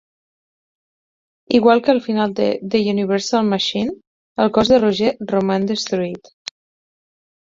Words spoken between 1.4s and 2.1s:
Igual que al